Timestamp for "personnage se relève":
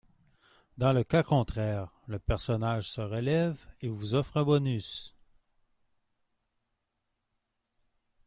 2.17-3.63